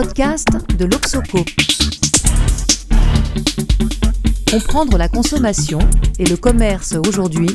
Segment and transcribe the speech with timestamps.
[0.00, 0.46] podcast
[0.78, 1.38] de l'Oxoco.
[4.48, 5.80] Comprendre la consommation
[6.20, 7.48] et le commerce aujourd'hui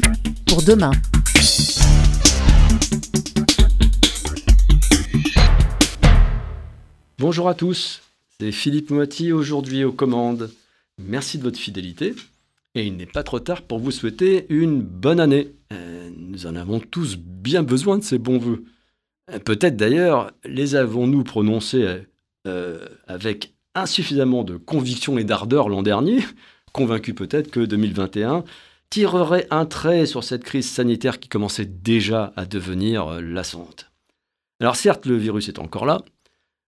[0.45, 0.91] pour demain.
[7.17, 8.01] Bonjour à tous,
[8.37, 10.51] c'est Philippe Moiti aujourd'hui aux commandes.
[10.97, 12.13] Merci de votre fidélité
[12.75, 15.53] et il n'est pas trop tard pour vous souhaiter une bonne année.
[15.71, 18.65] Euh, nous en avons tous bien besoin de ces bons voeux.
[19.31, 22.03] Euh, peut-être d'ailleurs les avons-nous prononcés
[22.47, 26.19] euh, avec insuffisamment de conviction et d'ardeur l'an dernier,
[26.73, 28.43] convaincus peut-être que 2021
[28.89, 33.91] tirerait un trait sur cette crise sanitaire qui commençait déjà à devenir lassante.
[34.59, 36.03] Alors certes, le virus est encore là,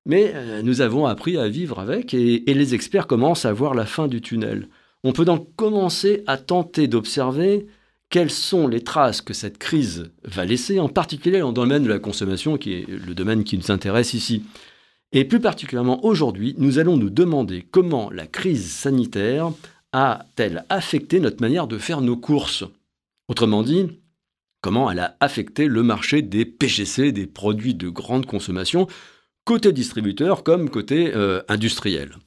[0.07, 4.07] mais nous avons appris à vivre avec et les experts commencent à voir la fin
[4.07, 4.69] du tunnel.
[5.03, 7.67] On peut donc commencer à tenter d'observer
[8.09, 11.89] quelles sont les traces que cette crise va laisser, en particulier dans le domaine de
[11.89, 14.43] la consommation, qui est le domaine qui nous intéresse ici.
[15.15, 19.49] Et plus particulièrement aujourd'hui, nous allons nous demander comment la crise sanitaire
[19.93, 22.65] a-t-elle affecté notre manière de faire nos courses
[23.29, 23.87] Autrement dit,
[24.59, 28.87] comment elle a affecté le marché des PGC, des produits de grande consommation,
[29.45, 32.17] côté distributeur comme côté euh, industriel.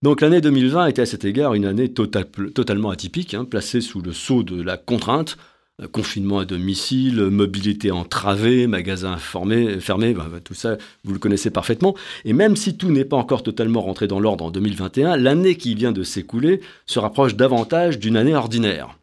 [0.00, 4.12] Donc l'année 2020 était à cet égard une année totalement atypique, hein, placée sous le
[4.12, 5.36] sceau de la contrainte,
[5.86, 11.94] confinement à domicile, mobilité entravée, magasins fermés, fermés tout ça, vous le connaissez parfaitement.
[12.24, 15.74] Et même si tout n'est pas encore totalement rentré dans l'ordre en 2021, l'année qui
[15.74, 18.98] vient de s'écouler se rapproche davantage d'une année ordinaire.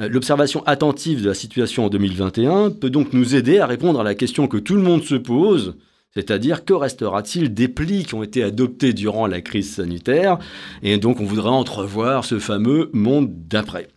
[0.00, 4.04] Euh, l'observation attentive de la situation en 2021 peut donc nous aider à répondre à
[4.04, 5.76] la question que tout le monde se pose,
[6.14, 10.38] c'est-à-dire, que restera-t-il des plis qui ont été adoptés durant la crise sanitaire?
[10.82, 13.88] Et donc, on voudrait entrevoir ce fameux monde d'après.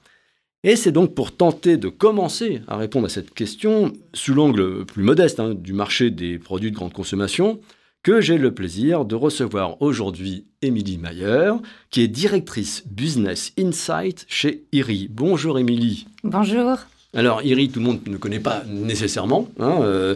[0.63, 5.01] Et c'est donc pour tenter de commencer à répondre à cette question, sous l'angle plus
[5.01, 7.59] modeste hein, du marché des produits de grande consommation,
[8.03, 11.53] que j'ai le plaisir de recevoir aujourd'hui Émilie Mayer,
[11.89, 15.07] qui est directrice Business Insight chez IRI.
[15.09, 16.05] Bonjour Émilie.
[16.23, 16.77] Bonjour.
[17.15, 19.49] Alors IRI, tout le monde ne connaît pas nécessairement.
[19.59, 20.13] Hein, euh,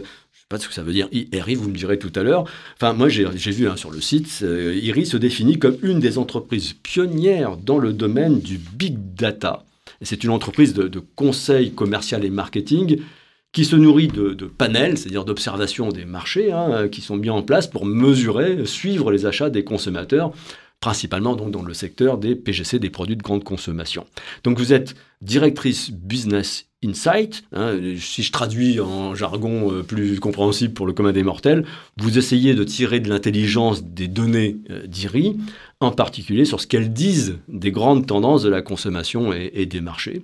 [0.48, 2.44] pas ce que ça veut dire IRI, vous me direz tout à l'heure.
[2.76, 6.18] Enfin, moi, j'ai vu hein, sur le site, euh, IRI se définit comme une des
[6.18, 9.65] entreprises pionnières dans le domaine du big data.
[10.02, 13.00] C'est une entreprise de, conseil commercial et marketing
[13.52, 17.66] qui se nourrit de, panels, c'est-à-dire d'observations des marchés, hein, qui sont mis en place
[17.66, 20.32] pour mesurer, suivre les achats des consommateurs
[20.80, 24.06] principalement donc dans le secteur des PGC, des produits de grande consommation.
[24.44, 30.74] Donc vous êtes directrice business insight, hein, si je traduis en jargon euh, plus compréhensible
[30.74, 31.64] pour le commun des mortels,
[31.96, 35.36] vous essayez de tirer de l'intelligence des données euh, d'IRI,
[35.80, 40.22] en particulier sur ce qu'elles disent des grandes tendances de la consommation et des marchés.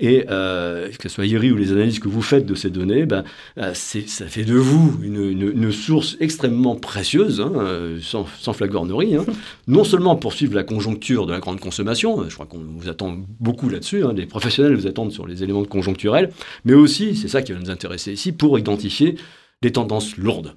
[0.00, 3.04] Et euh, que ce soit IRI ou les analyses que vous faites de ces données,
[3.04, 3.24] ben,
[3.58, 9.24] euh, ça fait de vous une, source extrêmement précieuse, hein, euh, sans, sans, flagornerie, hein.
[9.68, 13.16] non seulement pour suivre la conjoncture de la grande consommation, je crois qu'on vous attend
[13.38, 16.30] beaucoup là-dessus, hein, les professionnels vous attendent sur les éléments conjoncturels,
[16.64, 19.16] mais aussi, c'est ça qui va nous intéresser ici, pour identifier
[19.62, 20.54] les tendances lourdes.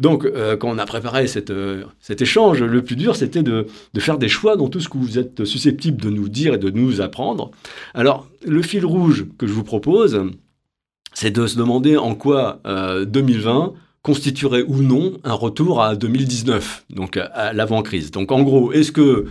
[0.00, 3.66] Donc, euh, quand on a préparé euh, cet échange, le plus dur, c'était de,
[3.98, 6.70] faire des choix dans tout ce que vous êtes susceptible de nous dire et de
[6.70, 7.52] nous apprendre.
[7.94, 10.20] Alors, le fil rouge que je vous propose,
[11.12, 12.60] c'est de se demander en quoi
[13.06, 13.68] 2020 euh,
[14.02, 18.10] constituerait ou non un retour à 2019, donc à l'avant-crise.
[18.10, 19.26] Donc, en gros, est-ce que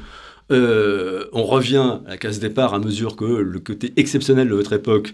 [0.50, 5.14] on revient à la case départ à mesure que le côté exceptionnel de votre époque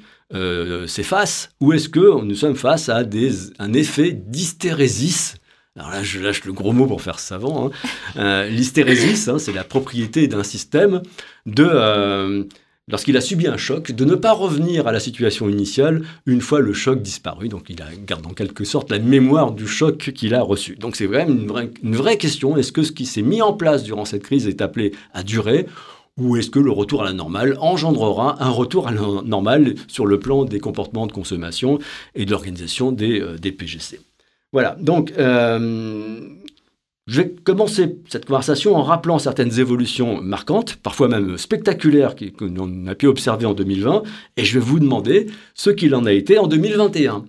[0.85, 3.03] s'efface, ou est-ce que nous sommes face à
[3.59, 5.38] un effet d'hystérésis
[5.77, 7.67] alors là, je lâche le gros mot pour faire savant.
[7.67, 7.71] Hein.
[8.17, 11.01] Euh, l'hystérésis, hein, c'est la propriété d'un système
[11.45, 12.43] de, euh,
[12.89, 16.59] lorsqu'il a subi un choc, de ne pas revenir à la situation initiale une fois
[16.59, 17.47] le choc disparu.
[17.47, 20.75] Donc il garde en quelque sorte la mémoire du choc qu'il a reçu.
[20.75, 22.57] Donc c'est vraiment une vraie, une vraie question.
[22.57, 25.65] Est-ce que ce qui s'est mis en place durant cette crise est appelé à durer
[26.17, 30.05] ou est-ce que le retour à la normale engendrera un retour à la normale sur
[30.05, 31.79] le plan des comportements de consommation
[32.15, 34.01] et de l'organisation des, euh, des PGC
[34.51, 36.19] voilà, donc euh,
[37.09, 42.85] je vais commencer cette conversation en rappelant certaines évolutions marquantes, parfois même spectaculaires, que l'on
[42.87, 44.03] a pu observer en 2020,
[44.37, 47.25] et je vais vous demander ce qu'il en a été en 2021.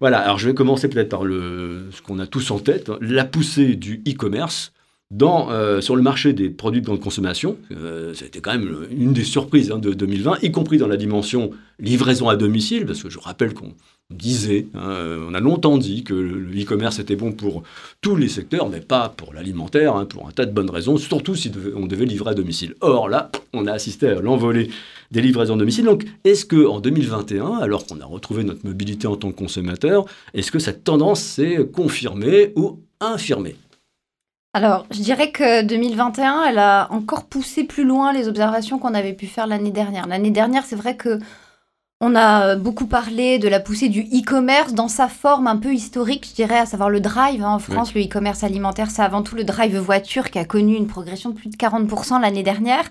[0.00, 3.24] Voilà, alors je vais commencer peut-être par le, ce qu'on a tous en tête, la
[3.24, 4.72] poussée du e-commerce.
[5.22, 9.24] Euh, sur le marché des produits de grande consommation, euh, c'était quand même une des
[9.24, 13.18] surprises hein, de 2020, y compris dans la dimension livraison à domicile, parce que je
[13.18, 13.72] rappelle qu'on
[14.10, 17.62] disait, hein, on a longtemps dit que le e-commerce était bon pour
[18.02, 21.34] tous les secteurs, mais pas pour l'alimentaire, hein, pour un tas de bonnes raisons, surtout
[21.34, 22.74] si on devait livrer à domicile.
[22.82, 24.68] Or là, on a assisté à l'envolée
[25.10, 25.86] des livraisons à domicile.
[25.86, 30.04] Donc, est-ce que en 2021, alors qu'on a retrouvé notre mobilité en tant que consommateur,
[30.34, 33.56] est-ce que cette tendance s'est confirmée ou infirmée?
[34.54, 39.12] Alors, je dirais que 2021, elle a encore poussé plus loin les observations qu'on avait
[39.12, 40.06] pu faire l'année dernière.
[40.06, 41.20] L'année dernière, c'est vrai que
[42.00, 46.28] on a beaucoup parlé de la poussée du e-commerce dans sa forme un peu historique,
[46.30, 47.42] je dirais, à savoir le drive.
[47.42, 47.54] Hein.
[47.54, 50.86] En France, le e-commerce alimentaire, c'est avant tout le drive voiture qui a connu une
[50.86, 52.84] progression de plus de 40% l'année dernière.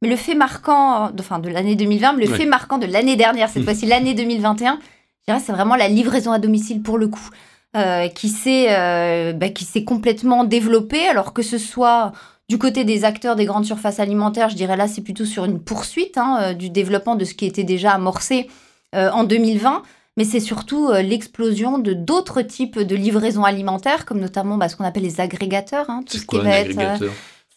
[0.00, 3.48] Mais le fait marquant, enfin de l'année 2020, mais le fait marquant de l'année dernière,
[3.48, 3.64] cette mmh.
[3.64, 4.78] fois-ci l'année 2021,
[5.20, 7.28] je dirais, c'est vraiment la livraison à domicile pour le coup,
[7.74, 12.12] euh, qui s'est euh, bah, qui s'est complètement développée, alors que ce soit
[12.48, 15.58] du côté des acteurs des grandes surfaces alimentaires, je dirais là, c'est plutôt sur une
[15.58, 18.48] poursuite hein, euh, du développement de ce qui était déjà amorcé
[18.94, 19.82] euh, en 2020
[20.18, 24.84] mais c'est surtout l'explosion de d'autres types de livraisons alimentaires, comme notamment bah, ce qu'on
[24.84, 26.76] appelle les agrégateurs, hein, tout ce qui va être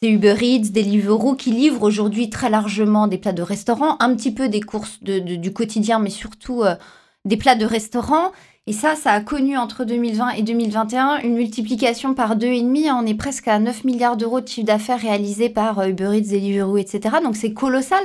[0.02, 4.32] c'est Uber Eats, Deliveroo qui livrent aujourd'hui très largement des plats de restaurant, un petit
[4.34, 6.64] peu des courses du quotidien, mais surtout
[7.26, 8.32] des plats de restaurant.
[8.68, 12.90] Et ça, ça a connu entre 2020 et 2021 une multiplication par deux et demi.
[12.90, 16.32] On est presque à 9 milliards d'euros de chiffre d'affaires réalisé par euh, Uber Eats,
[16.32, 17.18] Deliveroo, etc.
[17.24, 18.04] Donc c'est colossal.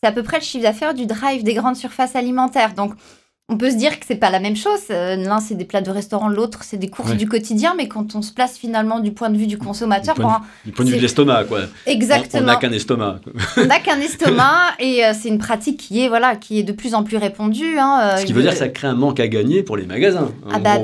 [0.00, 2.74] C'est à peu près le chiffre d'affaires du drive des grandes surfaces alimentaires.
[2.74, 2.94] Donc
[3.50, 4.80] on peut se dire que c'est pas la même chose.
[4.90, 7.74] Euh, l'un, c'est des plats de restaurant, l'autre, c'est des courses du quotidien.
[7.74, 10.68] Mais quand on se place finalement du point de vue du consommateur, du point, de,
[10.70, 11.60] du point de vue de l'estomac, quoi.
[11.86, 12.42] Exactement.
[12.42, 13.20] On n'a qu'un estomac.
[13.56, 16.72] on n'a qu'un estomac, et euh, c'est une pratique qui est voilà, qui est de
[16.72, 17.78] plus en plus répandue.
[17.78, 19.86] Hein, euh, Ce qui veut dire que ça crée un manque à gagner pour les
[19.86, 20.30] magasins.
[20.52, 20.76] Ah bah,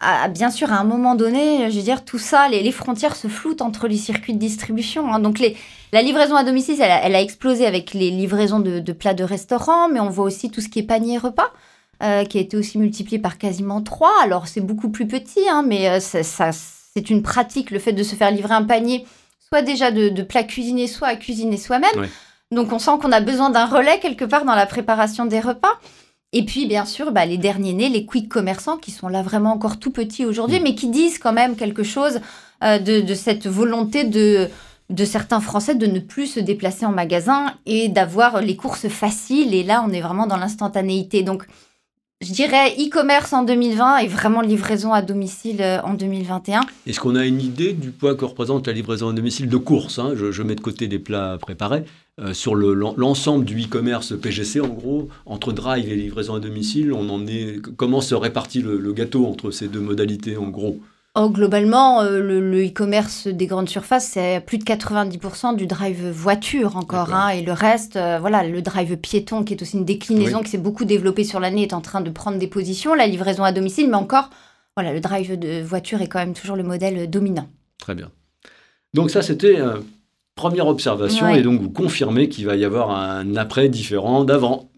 [0.00, 3.28] ah, bien sûr, à un moment donné, je veux dire, tout ça, les, frontières se
[3.28, 5.12] floutent entre les circuits de distribution.
[5.12, 5.20] Hein.
[5.20, 5.56] Donc les,
[5.92, 9.88] la livraison à domicile, elle a, explosé avec les livraisons de, de plats de restaurant,
[9.88, 11.52] mais on voit aussi tout ce qui est panier repas.
[12.00, 14.08] Euh, qui a été aussi multiplié par quasiment 3.
[14.22, 18.04] Alors c'est beaucoup plus petit, hein, mais euh, ça, c'est une pratique, le fait de
[18.04, 19.04] se faire livrer un panier,
[19.40, 22.06] soit déjà de, plats cuisinés, soit à cuisiner soi-même.
[22.52, 25.80] Donc on sent qu'on a besoin d'un relais quelque part dans la préparation des repas.
[26.32, 29.50] Et puis, bien sûr, bah, les derniers nés, les quick commerçants, qui sont là vraiment
[29.50, 30.62] encore tout petits aujourd'hui, mm.
[30.62, 32.20] mais qui disent quand même quelque chose
[32.62, 34.48] euh, de, cette volonté de,
[34.90, 39.52] de certains Français de ne plus se déplacer en magasin et d'avoir les courses faciles.
[39.52, 41.24] Et là, on est vraiment dans l'instantanéité.
[41.24, 41.44] Donc,
[42.20, 46.62] je dirais e-commerce en 2020 et vraiment livraison à domicile euh, en 2021.
[46.86, 50.00] Est-ce qu'on a une idée du poids que représente la livraison à domicile de course
[50.00, 50.14] hein?
[50.16, 51.84] Je, mets de côté les plats préparés.
[52.18, 57.08] Euh, sur l'ensemble du e-commerce PGC, en gros, entre drive et livraison à domicile, on
[57.08, 60.80] en est, comment se répartit le gâteau entre ces deux modalités, en gros?
[61.20, 66.76] Oh, globalement, euh, le e-commerce des grandes surfaces, c'est plus de 90% du drive voiture
[66.76, 67.12] encore.
[67.12, 70.50] Hein, et le reste, euh, voilà, le drive piéton, qui est aussi une déclinaison qui
[70.50, 72.94] s'est beaucoup développée sur l'année, est en train de prendre des positions.
[72.94, 74.30] La livraison à domicile, mais encore,
[74.76, 77.48] voilà, le drive de voiture est quand même toujours le modèle dominant.
[77.78, 78.12] Très bien.
[78.94, 79.80] Donc ça, c'était une euh,
[80.36, 81.28] première observation.
[81.30, 84.70] Et donc, vous confirmez qu'il va y avoir un après différent d'avant,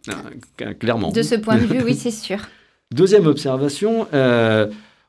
[0.78, 1.10] clairement.
[1.12, 2.38] De ce point de vue, oui, c'est sûr.
[2.92, 4.06] Deuxième observation.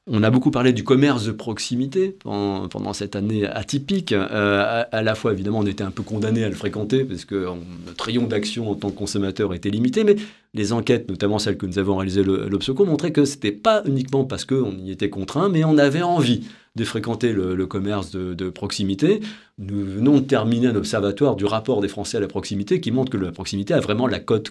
[0.08, 4.14] On a beaucoup parlé du commerce de proximité pendant, cette année atypique.
[4.14, 7.48] Euh, à, la fois, évidemment, on était un peu condamné à le fréquenter parce que
[7.86, 10.16] notre rayon d'action en tant que consommateur était limité, mais
[10.56, 14.26] les enquêtes, notamment celles que nous avons réalisées l'Obsoco, montraient que ce n'était pas uniquement
[14.26, 16.46] parce qu'on y était contraint, mais on avait envie
[16.76, 19.20] de fréquenter le, commerce de, proximité.
[19.60, 23.12] Nous venons de terminer un observatoire du rapport des Français à la proximité qui montre
[23.12, 24.50] que la proximité a vraiment la cote.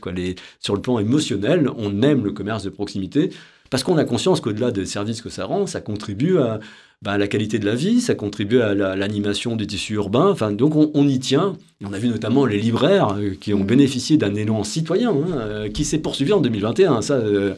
[0.60, 3.30] Sur le plan émotionnel, on aime le commerce de proximité.
[3.70, 6.58] Parce qu'on a conscience qu'au-delà des services que ça rend, ça contribue à,
[7.02, 10.28] bah, la qualité de la vie, ça contribue à l'animation des tissus urbains.
[10.30, 11.56] Enfin, donc on, y tient.
[11.82, 13.66] on a vu notamment les libraires euh, qui ont mmh.
[13.66, 17.54] bénéficié d'un élan citoyen hein, euh, qui s'est poursuivi en 2021, ça euh,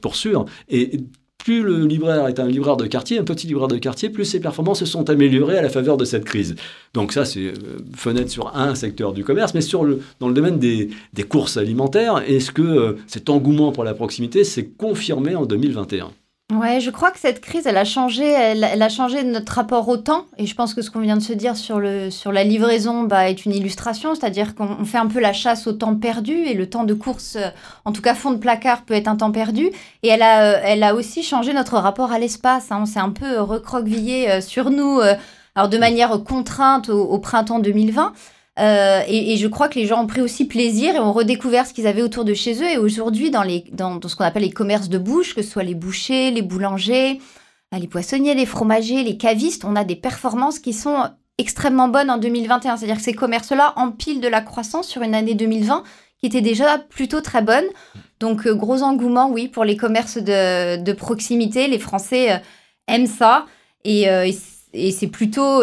[0.00, 0.44] pour sûr.
[0.68, 1.00] Et
[1.44, 4.40] plus le libraire est un libraire de quartier, un petit libraire de quartier, plus ses
[4.40, 6.56] performances se sont améliorées à la faveur de cette crise.
[6.94, 7.52] Donc ça, c'est euh,
[7.94, 10.88] fenêtre sur un secteur du commerce, mais sur le, dans le domaine des,
[11.28, 16.12] courses alimentaires, est-ce que euh, cet engouement pour la proximité s'est confirmé en 2021
[16.52, 19.96] Ouais, je crois que cette crise, elle a changé, elle, a changé notre rapport au
[19.96, 20.26] temps.
[20.36, 23.04] Et je pense que ce qu'on vient de se dire sur, le, sur la livraison
[23.04, 26.52] bah, est une illustration, c'est-à-dire qu'on fait un peu la chasse au temps perdu et
[26.52, 27.48] le temps de course, euh,
[27.86, 29.70] en tout cas fond de placard, peut être un temps perdu.
[30.02, 32.70] Et elle a, euh, elle a aussi changé notre rapport à l'espace.
[32.70, 32.80] Hein.
[32.82, 35.00] On s'est un peu recroquevillé euh, sur nous,
[35.54, 38.12] alors de manière contrainte au printemps 2020.
[38.60, 41.74] Euh, et, je crois que les gens ont pris aussi plaisir et ont redécouvert ce
[41.74, 42.70] qu'ils avaient autour de chez eux.
[42.70, 46.30] Et aujourd'hui, dans, ce qu'on appelle les commerces de bouche, que ce soit les bouchers,
[46.30, 47.20] les boulangers,
[47.74, 50.96] euh, les poissonniers, les fromagers, les cavistes, on a des performances qui sont
[51.38, 52.76] extrêmement bonnes en 2021.
[52.76, 55.82] C'est-à-dire que ces commerces-là empilent de la croissance sur une année 2020
[56.20, 57.64] qui était déjà plutôt très bonne.
[58.20, 61.66] Donc, euh, gros engouement, oui, pour les commerces de, proximité.
[61.66, 62.40] Les Français
[62.86, 63.46] aiment ça.
[63.84, 64.06] Et
[64.92, 65.62] c'est plutôt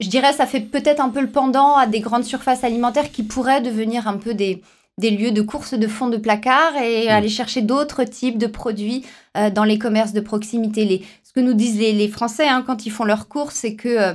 [0.00, 3.22] je dirais, ça fait peut-être un peu le pendant à des grandes surfaces alimentaires qui
[3.22, 4.62] pourraient devenir un peu des,
[4.98, 7.10] des lieux de course de fond de placard et mm.
[7.10, 9.04] aller chercher d'autres types de produits
[9.36, 10.84] euh, dans les commerces de proximité.
[10.84, 13.88] Les, ce que nous disent les, Français hein, quand ils font leurs courses, c'est que
[13.88, 14.14] euh,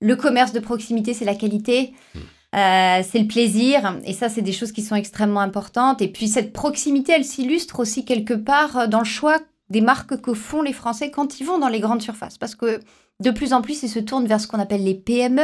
[0.00, 1.94] Le commerce de proximité, c'est la qualité.
[2.14, 2.18] Hmm.
[2.56, 6.00] Euh, c'est le plaisir, et ça, c'est des choses qui sont extrêmement importantes.
[6.00, 10.34] Et puis, cette proximité, elle s'illustre aussi quelque part dans le choix des marques que
[10.34, 12.38] font les Français quand ils vont dans les grandes surfaces.
[12.38, 12.78] Parce que
[13.20, 15.42] de plus en plus, ils se tournent vers ce qu'on appelle les PME,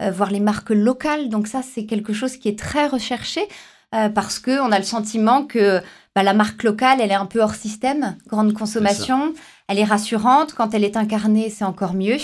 [0.00, 1.28] euh, voire les marques locales.
[1.28, 3.40] Donc ça, c'est quelque chose qui est très recherché
[3.94, 5.80] euh, parce qu'on a le sentiment que
[6.14, 9.34] bah, la marque locale, elle est un peu hors système, grande consommation.
[9.66, 10.54] Elle est rassurante.
[10.54, 12.16] Quand elle est incarnée, c'est encore mieux.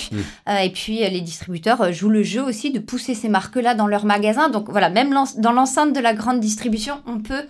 [0.48, 4.06] Euh, et puis, les distributeurs jouent le jeu aussi de pousser ces marques-là dans leurs
[4.06, 4.48] magasins.
[4.48, 7.44] Donc voilà, même dans l'enceinte de la grande distribution, on peut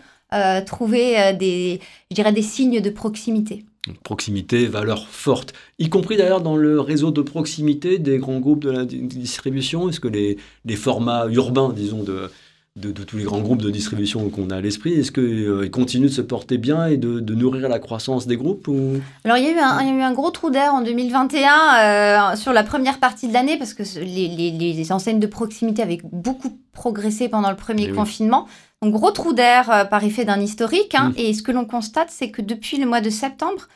[0.66, 3.64] trouver des, je dirais, des signes de proximité.
[4.02, 8.70] Proximité, valeur forte, y compris d'ailleurs dans le réseau de proximité des grands groupes de
[8.70, 9.90] la distribution.
[9.90, 12.30] Est-ce que les, les, formats urbains, disons, de,
[12.76, 16.08] de, tous les grands groupes de distribution qu'on a à l'esprit, est-ce qu'ils euh, continuent
[16.08, 19.00] de se porter bien et de, de, nourrir la croissance des groupes ou...
[19.24, 20.82] Alors il y, a eu un, il y a eu un gros trou d'air en
[20.82, 25.26] 2021 euh, sur la première partie de l'année parce que les, les, les, enseignes de
[25.28, 28.48] proximité avaient beaucoup progressé pendant le premier et eh confinement.
[28.90, 30.94] Gros trou d'air euh, par effet d'un historique.
[30.94, 31.10] Hein.
[31.10, 31.14] Mm.
[31.16, 33.68] Et ce que l'on constate, c'est que depuis le mois de septembre,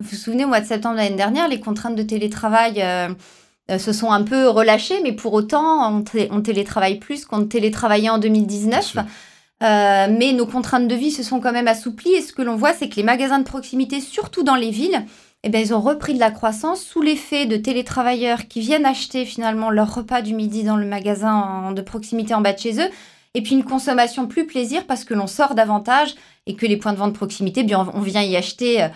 [0.00, 3.08] vous vous souvenez, au mois de septembre de l'année dernière, les contraintes de télétravail euh,
[3.70, 8.10] euh, se sont un peu relâchées, mais pour autant, on, on télétravaille plus qu'on télétravaillait
[8.10, 8.96] en 2019.
[9.60, 12.14] mais nos contraintes de vie se sont quand même assouplies.
[12.14, 15.04] Et ce que l'on voit, c'est que les magasins de proximité, surtout dans les villes,
[15.42, 19.24] eh bien, ils ont repris de la croissance sous l'effet de télétravailleurs qui viennent acheter
[19.24, 22.90] finalement leur repas du midi dans le magasin de proximité en bas de chez eux
[23.34, 26.14] et puis une consommation plus plaisir parce que l'on sort davantage
[26.46, 28.88] et que les points de vente proximité, bien, on vient y acheter, euh,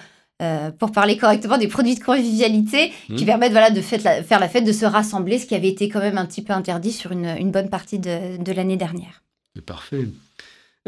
[0.42, 3.26] euh, pour parler correctement, des produits de convivialité qui mmh.
[3.26, 6.18] permettent voilà, de faire la fête, de se rassembler, ce qui avait été quand même
[6.18, 9.22] un petit peu interdit sur une, bonne partie de, l'année dernière.
[9.54, 10.08] C'est parfait.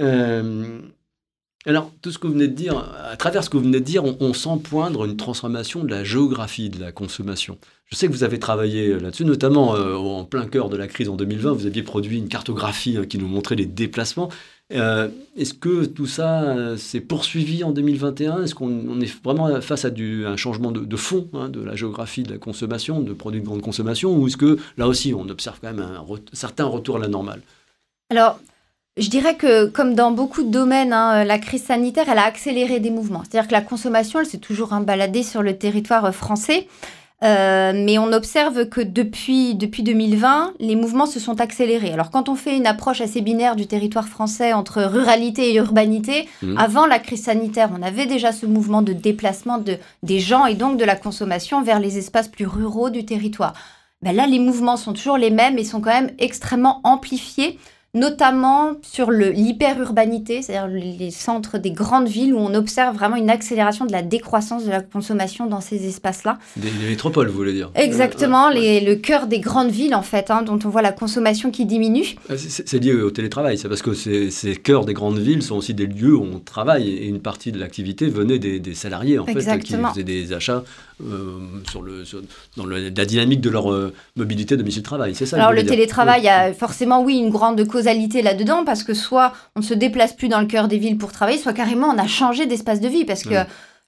[0.00, 0.80] Euh,
[1.66, 2.78] alors, tout ce que vous venez de dire,
[3.10, 6.04] à travers ce que vous venez de dire, on, sent poindre une transformation de la
[6.04, 7.58] géographie de la consommation.
[7.86, 11.08] Je sais que vous avez travaillé là-dessus, notamment euh, en plein cœur de la crise
[11.08, 11.52] en 2020.
[11.52, 14.28] Vous aviez produit une cartographie hein, qui nous montrait les déplacements.
[14.72, 19.84] Euh, est-ce que tout ça euh, s'est poursuivi en 2021 Est-ce qu'on est vraiment face
[19.84, 23.46] à un changement de, fond hein, de la géographie de la consommation, de produits de
[23.46, 24.16] grande consommation?
[24.16, 27.42] Ou est-ce que là aussi, on observe quand même un certain retour à la normale?
[28.10, 28.38] Alors,
[28.96, 32.80] je dirais que, comme dans beaucoup de domaines, hein, la crise sanitaire, elle a accéléré
[32.80, 33.22] des mouvements.
[33.22, 36.66] C'est-à-dire que la consommation, elle s'est toujours hein, baladée sur le territoire français.
[37.24, 41.90] Euh, mais on observe que depuis, depuis 2020, les mouvements se sont accélérés.
[41.90, 46.28] Alors quand on fait une approche assez binaire du territoire français entre ruralité et urbanité,
[46.42, 46.58] mmh.
[46.58, 50.54] avant la crise sanitaire, on avait déjà ce mouvement de déplacement de, des gens et
[50.54, 53.54] donc de la consommation vers les espaces plus ruraux du territoire.
[54.02, 57.58] Ben là, les mouvements sont toujours les mêmes et sont quand même extrêmement amplifiés
[57.96, 63.86] notamment sur l'hyperurbanité, c'est-à-dire les centres des grandes villes où on observe vraiment une accélération
[63.86, 66.38] de la décroissance de la consommation dans ces espaces-là.
[66.56, 70.42] Des, métropoles, vous voulez dire Exactement, les, le cœur des grandes villes, en fait, hein,
[70.42, 72.16] dont on voit la consommation qui diminue.
[72.28, 75.56] Ah, c'est lié au télétravail, c'est parce que ces, ces cœurs des grandes villes sont
[75.56, 79.24] aussi des lieux où on travaille et une partie de l'activité venait des, salariés, en
[79.24, 80.62] fait, qui faisaient des achats
[81.02, 81.38] euh,
[81.70, 82.04] sur le,
[82.56, 85.14] dans la dynamique de leur euh, mobilité domicile-travail.
[85.14, 89.32] C'est ça Alors le télétravail, a forcément, oui, une grande causalité là-dedans, parce que soit
[89.54, 91.98] on ne se déplace plus dans le cœur des villes pour travailler, soit carrément on
[91.98, 93.34] a changé d'espace de vie, parce que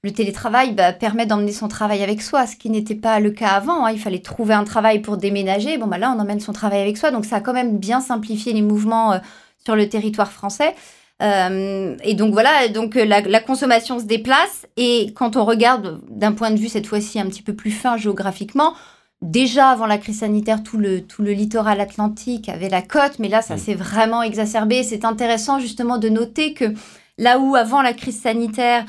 [0.04, 3.48] le télétravail bah, permet d'emmener son travail avec soi, ce qui n'était pas le cas
[3.48, 3.84] avant.
[3.84, 3.90] Hein.
[3.90, 5.76] Il fallait trouver un travail pour déménager.
[5.76, 8.00] Bon, bah là, on emmène son travail avec soi, donc ça a quand même bien
[8.00, 9.18] simplifié les mouvements euh,
[9.64, 10.76] sur le territoire français.
[11.20, 16.30] Euh, et donc voilà, donc euh, la, consommation se déplace et quand on regarde d'un
[16.30, 18.74] point de vue cette fois-ci un petit peu plus fin géographiquement,
[19.22, 23.28] déjà avant la crise sanitaire, tout le, tout le littoral atlantique avait la côte, mais
[23.28, 24.82] là ça s'est vraiment exacerbé.
[24.82, 26.72] C'est intéressant justement de noter que
[27.18, 28.84] là où avant la crise sanitaire,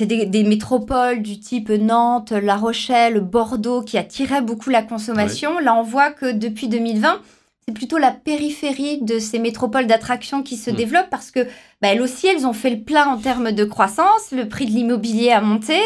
[0.00, 5.60] c'est des, des, métropoles du type Nantes, La Rochelle, Bordeaux qui attiraient beaucoup la consommation.
[5.60, 7.20] Là, on voit que depuis 2020,
[7.66, 10.76] c'est plutôt la périphérie de ces métropoles d'attraction qui se hmm.
[10.76, 11.44] développent parce que
[11.80, 14.72] bah, elles aussi, elles ont fait le plein en termes de croissance, le prix de
[14.72, 15.78] l'immobilier a monté.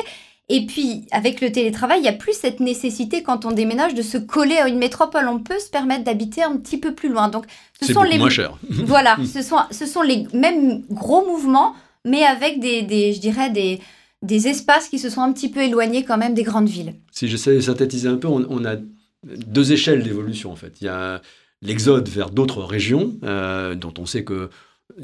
[0.50, 4.00] Et puis, avec le télétravail, il n'y a plus cette nécessité, quand on déménage, de
[4.00, 5.28] se coller à une métropole.
[5.28, 7.28] On peut se permettre d'habiter un petit peu plus loin.
[7.28, 7.44] Donc,
[7.80, 8.56] ce sont les moins cher.
[8.70, 11.74] voilà, ce sont, ce sont les mêmes gros mouvements,
[12.06, 13.80] mais avec des, des je dirais, des,
[14.22, 16.94] des espaces qui se sont un petit peu éloignés quand même des grandes villes.
[17.12, 18.76] Si j'essaie de synthétiser un peu, on, on a
[19.24, 20.80] deux échelles d'évolution en fait.
[20.80, 21.20] Il y a
[21.62, 24.50] l'exode vers d'autres régions, euh, dont on sait que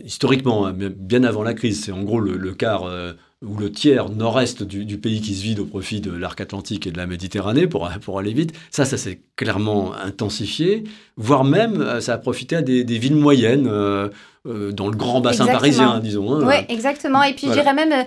[0.02, 3.12] historiquement, hein, bien avant la crise, c'est en gros le, quart euh,
[3.46, 6.90] ou le tiers nord-est du, pays qui se vide au profit de l'arc atlantique et
[6.90, 8.52] de la Méditerranée pour, pour aller vite.
[8.70, 10.84] Ça, ça s'est clairement intensifié,
[11.16, 16.00] voire même euh, ça a profité à des, villes moyennes dans le grand bassin parisien,
[16.00, 16.34] disons.
[16.34, 16.46] Hein.
[16.46, 17.22] oui, exactement.
[17.22, 18.06] Et puis je dirais même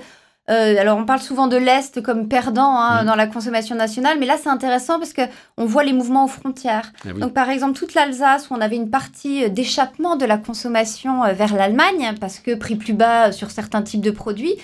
[0.49, 3.05] alors, on parle souvent de l'Est comme perdant hein, Mm.
[3.05, 5.21] dans la consommation nationale, mais là, c'est intéressant parce que
[5.57, 6.91] on voit les mouvements aux frontières.
[7.03, 7.21] Ah oui.
[7.21, 11.23] Donc, par exemple, toute l'Alsace, où on avait une partie euh, d'échappement de la consommation
[11.23, 14.55] euh, vers l'Allemagne, parce que prix plus bas euh, sur certains types de produits,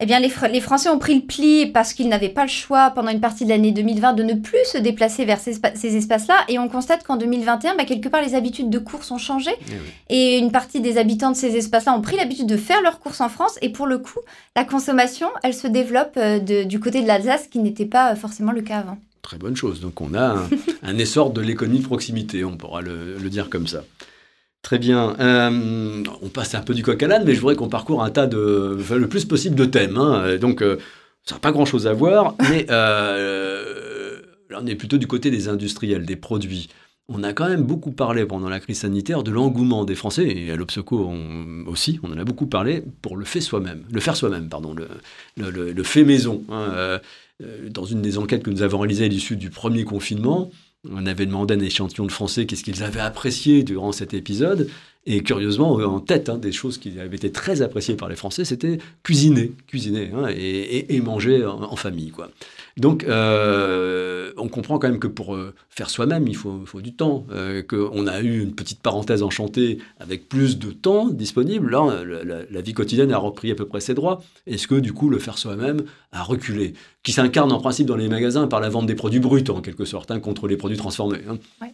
[0.00, 2.48] eh bien, les, Fr- les Français ont pris le pli parce qu'ils n'avaient pas le
[2.48, 5.74] choix pendant une partie de l'année 2020 de ne plus se déplacer vers ces, espa-
[5.76, 6.34] ces espaces-là.
[6.48, 9.50] Et on constate qu'en 2021, bah, quelque part, les habitudes de course ont changé.
[9.68, 9.78] Eh oui.
[10.10, 13.20] Et une partie des habitants de ces espaces-là ont pris l'habitude de faire leurs courses
[13.20, 13.56] en France.
[13.62, 14.18] Et pour le coup,
[14.56, 18.12] la consommation, elle se développe euh, de- du côté de l'Alsace, ce qui n'était pas
[18.12, 18.98] euh, forcément le cas avant.
[19.22, 19.80] Très bonne chose.
[19.80, 20.48] Donc on a un,
[20.82, 23.82] un essor de l'économie de proximité, on pourra le, le dire comme ça.
[24.64, 25.14] Très bien.
[25.20, 28.10] Euh, on passe un peu du coq à l'âne, mais je voudrais qu'on parcourt un
[28.10, 29.96] tas de, enfin, le plus possible de thèmes.
[29.98, 30.36] hein.
[30.38, 30.78] Donc euh,
[31.22, 35.48] ça n'a pas grand-chose à voir, mais euh, là on est plutôt du côté des
[35.48, 36.70] industriels, des produits.
[37.08, 40.50] On a quand même beaucoup parlé pendant la crise sanitaire de l'engouement des Français, et
[40.50, 41.12] à l'Obseco
[41.66, 44.88] aussi, on en a beaucoup parlé pour le fait soi-même, le faire soi-même, pardon, le,
[45.36, 46.42] le- le- le fait maison.
[46.50, 46.98] hein.
[47.68, 50.50] Dans une des enquêtes que nous avons réalisées à l'issue du premier confinement,
[50.90, 54.68] on avait demandé à un échantillon de Français qu'est-ce qu'ils avaient apprécié durant cet épisode.
[55.06, 58.46] Et curieusement, en tête, hein, des choses qui avaient été très appréciées par les Français,
[58.46, 62.10] c'était cuisiner, cuisiner hein, et, manger en, famille.
[62.10, 62.30] Quoi.
[62.78, 67.26] Donc, euh, on comprend quand même que pour euh, faire soi-même, il faut, du temps.
[67.32, 71.70] Euh, qu'on a eu une petite parenthèse enchantée avec plus de temps disponible.
[71.70, 72.02] Là,
[72.50, 74.22] la, vie quotidienne a repris à peu près ses droits.
[74.46, 76.72] Est-ce que, du coup, le faire soi-même a reculé?
[77.02, 79.84] Qui s'incarne en principe dans les magasins par la vente des produits bruts, en quelque
[79.84, 81.20] sorte, hein, contre les produits transformés.
[81.28, 81.68] hein.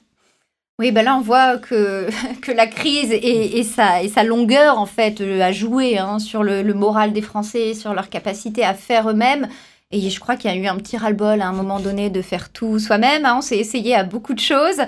[0.81, 2.09] Oui, ben là, on voit que,
[2.41, 7.13] que la crise et, sa, longueur, en fait, euh, a joué hein, sur le, moral
[7.13, 9.47] des Français, sur leur capacité à faire eux-mêmes.
[9.91, 12.23] Et je crois qu'il y a eu un petit ras-le-bol à un moment donné de
[12.23, 13.27] faire tout soi-même.
[13.27, 13.35] hein.
[13.37, 14.81] On s'est essayé à beaucoup de choses.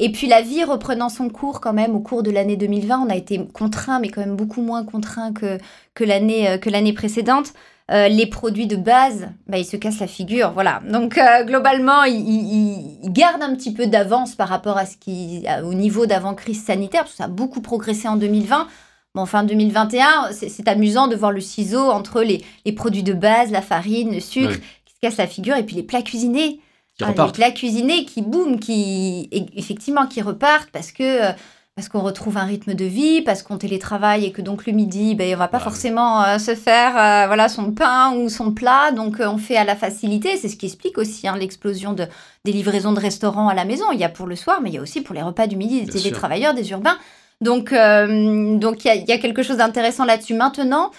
[0.00, 3.08] Et puis la vie reprenant son cours quand même au cours de l'année 2020, on
[3.08, 5.58] a été contraint, mais quand même beaucoup moins contraint que,
[5.94, 7.52] que l'année euh, que l'année précédente.
[7.92, 10.80] Euh, les produits de base, bah, ils se cassent la figure, voilà.
[10.90, 14.96] Donc euh, globalement, ils, ils- ils gardent un petit peu d'avance par rapport à ce
[14.96, 18.66] qui, au niveau d'avant crise sanitaire, parce que ça a beaucoup progressé en 2020.
[19.14, 23.50] Bon, enfin 2021, c'est amusant de voir le ciseau entre les, les produits de base,
[23.52, 26.60] la farine, le sucre, qui se cassent la figure, et puis les plats cuisinés.
[26.98, 31.32] Qui Ah, les plats cuisinés qui boum, qui effectivement qui repartent parce que euh,
[31.76, 35.14] parce qu'on retrouve un rythme de vie, parce qu'on télétravaille et que donc le midi,
[35.14, 38.52] ben, on va pas Bah, forcément euh, se faire euh, voilà son pain ou son
[38.52, 40.38] plat, donc euh, on fait à la facilité.
[40.38, 42.06] C'est ce qui explique aussi hein, l'explosion de
[42.46, 43.84] des livraisons de restaurants à la maison.
[43.92, 45.56] Il y a pour le soir, mais il y a aussi pour les repas du
[45.56, 46.02] midi des Bien sûr.
[46.02, 46.96] télétravailleurs, des urbains.
[47.42, 50.34] Donc euh, donc il y a, il y a quelque chose d'intéressant là-dessus.
[50.34, 50.90] Maintenant,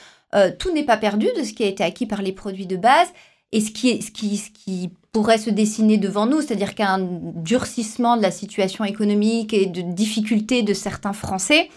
[0.59, 3.07] tout n'est pas perdu de ce qui a été acquis par les produits de base.
[3.53, 6.99] Et ce qui, est, ce, qui, ce qui pourrait se dessiner devant nous, c'est-à-dire qu'un
[7.01, 11.69] durcissement de la situation économique et de difficultés de certains Français,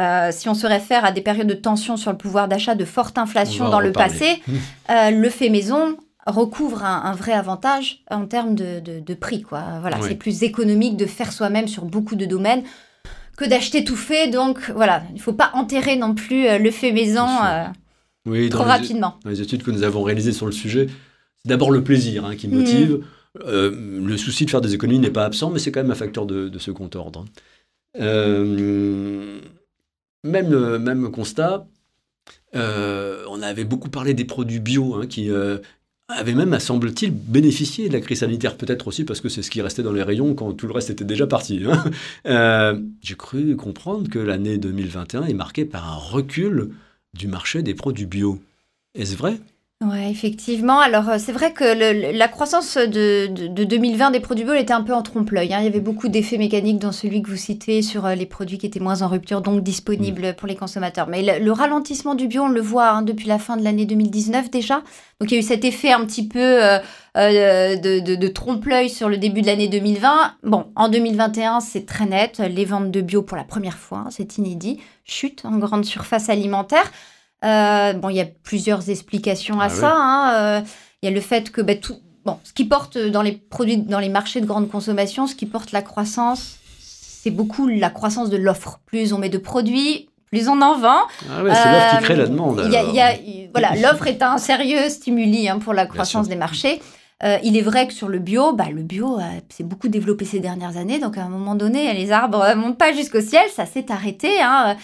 [0.00, 2.84] euh, si on se réfère à des périodes de tension sur le pouvoir d'achat, de
[2.84, 4.42] forte inflation dans le passé,
[4.90, 9.42] euh, le fait maison recouvre un, un vrai avantage en termes de, de- de prix.
[9.42, 9.62] Quoi.
[9.80, 10.06] Voilà, Oui.
[10.08, 12.62] C'est plus économique de faire soi-même sur beaucoup de domaines
[13.36, 14.28] que d'acheter tout fait.
[14.28, 17.64] Donc voilà, il ne faut pas enterrer non plus euh, le fait maison euh,
[18.26, 19.14] Oui, trop dans les- rapidement.
[19.24, 20.86] dans les études que nous avons réalisées sur le sujet,
[21.44, 23.04] c'est d'abord le plaisir hein, qui motive.
[23.44, 25.96] Euh, le souci de faire des économies n'est pas absent, mais c'est quand même un
[25.96, 27.24] facteur de, de second ordre.
[28.00, 29.40] Euh,
[30.24, 31.66] même, même constat,
[32.54, 35.30] euh, on avait beaucoup parlé des produits bio hein, qui
[36.08, 39.62] avaient même, semble-t-il, bénéficié de la crise sanitaire, peut-être aussi parce que c'est ce qui
[39.62, 41.62] restait dans les rayons quand tout le reste était déjà parti.
[42.24, 42.82] hein.
[43.02, 46.70] J'ai cru comprendre que l'année 2021 est marquée par un recul
[47.14, 48.40] du marché des produits bio.
[48.94, 49.40] Est-ce vrai?
[49.84, 50.78] Ouais, effectivement.
[50.78, 51.64] Alors, euh, c'est vrai que
[52.16, 55.52] la croissance de, de, de 2020 des produits bio était un peu en trompe-l'œil.
[55.52, 55.58] hein.
[55.58, 58.58] Il y avait beaucoup d'effets mécaniques dans celui que vous citez sur euh, les produits
[58.58, 61.08] qui étaient moins en rupture, donc disponibles pour les consommateurs.
[61.08, 63.84] Mais le, le ralentissement du bio, on le voit hein, depuis la fin de l'année
[63.84, 64.82] 2019 déjà.
[65.20, 66.78] Donc, il y a eu cet effet un petit peu euh,
[67.16, 70.34] de, de- de trompe-l'œil sur le début de l'année 2020.
[70.44, 72.38] Bon, en 2021, c'est très net.
[72.38, 76.28] Les ventes de bio pour la première fois, hein, c'est inédit, chutent en grande surface
[76.28, 76.88] alimentaire.
[77.44, 79.92] Euh, bon, il y a plusieurs explications à Ah ça.
[79.96, 80.34] hein.
[80.34, 80.60] Euh,
[81.02, 83.78] Il y a le fait que bah, tout, bon, ce qui porte dans les produits,
[83.78, 88.30] dans les marchés de grande consommation, ce qui porte la croissance, c'est beaucoup la croissance
[88.30, 88.78] de l'offre.
[88.86, 91.00] Plus on met de produits, plus on en vend.
[91.30, 92.62] Ah ouais, c'est l'offre qui Euh, crée la demande.
[92.70, 93.16] y a- y a-
[93.52, 96.80] voilà, l'offre est un sérieux stimuli hein, pour la croissance des marchés.
[97.24, 100.24] Euh, il est vrai que sur le bio, bah, le bio euh, s'est beaucoup développé
[100.24, 100.98] ces dernières années.
[100.98, 104.40] Donc à un moment donné, les arbres ne montent pas jusqu'au ciel, ça s'est arrêté.
[104.40, 104.76] hein.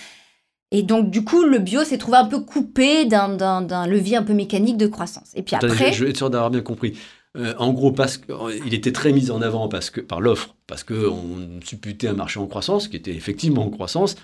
[0.71, 4.35] Et donc du coup, le bio s'est trouvé un peu coupé d'un- levier un peu
[4.35, 5.31] mécanique de croissance.
[5.35, 6.97] Et puis après, je, je vais être sûr d'avoir bien compris.
[7.37, 10.83] Euh, en gros, parce qu'il était très mis en avant parce que, par l'offre, parce
[10.83, 14.17] qu'on supputait un marché en croissance, qui était effectivement en croissance.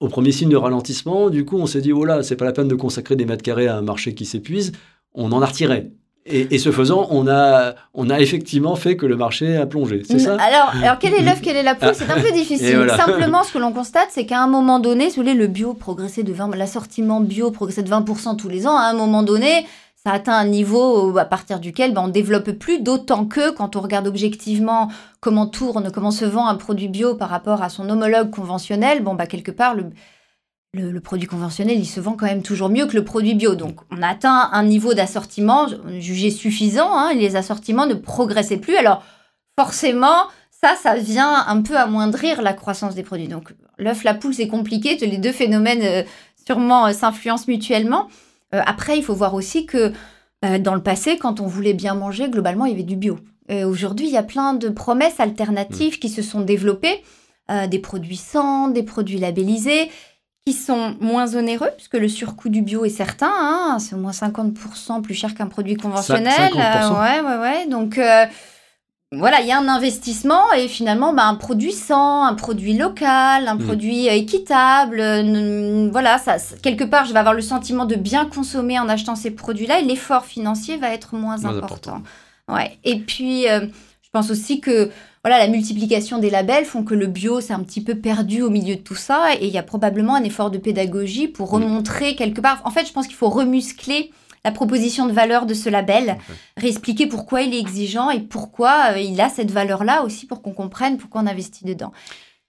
[0.00, 2.52] Au premier signe de ralentissement, du coup, on s'est dit, oh là, c'est pas la
[2.52, 4.72] peine de consacrer des mètres carrés à un marché qui s'épuise.
[5.14, 5.92] on en a retiré.
[6.26, 10.02] Et, ce faisant, on a, on a effectivement fait que le marché a plongé.
[10.04, 10.36] C'est ça?
[10.38, 11.94] alors, alors, quel est l'œuf, quelle est la poule?
[11.94, 12.86] C'est un peu difficile.
[12.94, 15.72] Simplement, ce que l'on constate, c'est qu'à un moment donné, si vous voulez, le bio
[15.72, 18.76] progressait de 20%, l'assortiment bio progressait de 20% tous les ans.
[18.76, 19.66] À un moment donné,
[20.04, 23.80] ça atteint un niveau à partir duquel ben, on développe plus, d'autant que quand on
[23.80, 24.88] regarde objectivement
[25.20, 29.14] comment tourne, comment se vend un produit bio par rapport à son homologue conventionnel, bon,
[29.14, 29.86] bah, quelque part, le,
[30.72, 33.54] le, produit conventionnel, il se vend quand même toujours mieux que le produit bio.
[33.54, 35.66] Donc, on atteint un niveau d'assortiment
[35.98, 36.92] jugé suffisant.
[36.92, 38.76] Hein, les assortiments ne progressaient plus.
[38.76, 39.02] Alors,
[39.58, 43.28] forcément, ça, ça vient un peu amoindrir la croissance des produits.
[43.28, 44.96] Donc, l'œuf, la poule, c'est compliqué.
[44.96, 46.02] Les deux phénomènes euh,
[46.46, 48.08] sûrement euh, s'influencent mutuellement.
[48.54, 49.92] Euh, après, il faut voir aussi que
[50.42, 53.18] dans le passé, quand on voulait bien manger, globalement, il y avait du bio.
[53.50, 57.04] Aujourd'hui, il y a plein de promesses alternatives qui se sont développées.
[57.68, 59.90] des produits sans, des produits labellisés
[60.46, 63.30] qui sont moins onéreux, puisque le surcoût du bio est certain.
[63.30, 66.52] Hein, c'est au moins 50% plus cher qu'un produit conventionnel.
[66.52, 66.56] 50%.
[66.56, 67.66] Euh, ouais, ouais, ouais.
[67.66, 68.24] Donc, euh,
[69.12, 73.48] voilà, il y a un investissement et finalement, bah, un produit sans, un produit local,
[73.48, 73.64] un mm.
[73.64, 75.02] produit équitable.
[75.90, 79.32] voilà, ça, quelque part, je vais avoir le sentiment de bien consommer en achetant ces
[79.32, 82.02] produits-là et l'effort financier va être moins, important.
[82.48, 82.78] Ouais.
[82.84, 83.66] Et puis, euh,
[84.12, 84.90] je pense aussi que
[85.22, 88.50] voilà, la multiplication des labels font que le bio s'est un petit peu perdu au
[88.50, 92.16] milieu de tout ça et il y a probablement un effort de pédagogie pour remontrer
[92.16, 92.60] quelque part.
[92.64, 94.10] En fait, je pense qu'il faut remuscler
[94.44, 96.18] la proposition de valeur de ce label,
[96.56, 100.54] réexpliquer pourquoi il est exigeant et pourquoi euh, il a cette valeur-là aussi pour qu'on
[100.54, 101.92] comprenne pourquoi on investit dedans.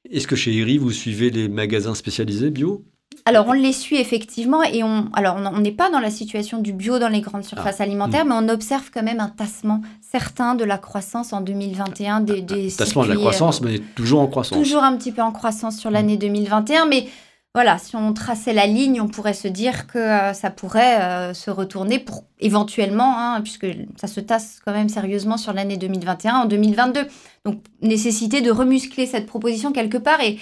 [0.09, 2.83] Est-ce que chez Iri, vous suivez les magasins spécialisés bio?
[3.25, 6.73] Alors, on les suit effectivement et on, alors on n'est pas dans la situation du
[6.73, 7.83] bio dans les grandes surfaces ah.
[7.83, 12.41] alimentaires, mais on observe quand même un tassement certain de la croissance en 2021 des,
[12.41, 14.57] des tassement de la croissance, euh, mais toujours en croissance.
[14.57, 17.07] Toujours un petit peu en croissance sur l'année 2021, mais
[17.53, 21.33] voilà, si on traçait la ligne, on pourrait se dire que euh, ça pourrait euh,
[21.33, 26.35] se retourner pour éventuellement, hein, puisque ça se tasse quand même sérieusement sur l'année 2021
[26.35, 27.01] en 2022.
[27.45, 30.39] Donc, nécessité de remuscler cette proposition quelque part et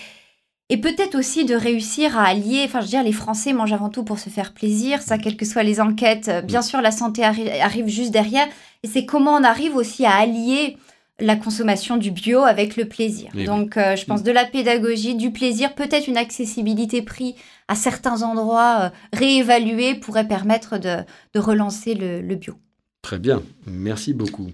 [0.69, 3.89] et peut-être aussi de réussir à allier, enfin je veux dire, les Français mangent avant
[3.89, 6.29] tout pour se faire plaisir, ça quelles que soient les enquêtes.
[6.45, 8.47] Bien sûr, la santé arrive juste derrière,
[8.83, 10.77] et c'est comment on arrive aussi à allier
[11.21, 13.31] la consommation du bio avec le plaisir.
[13.45, 17.35] Donc euh, je pense de la pédagogie, du plaisir, peut-être une accessibilité prix
[17.67, 21.03] à certains endroits euh, réévalués pourrait permettre de,
[21.35, 22.55] relancer le, bio.
[23.01, 24.49] Très bien, merci beaucoup.